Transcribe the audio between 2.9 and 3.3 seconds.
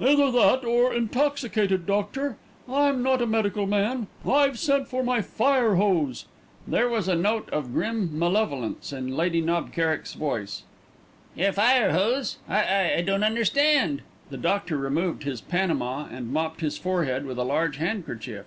not a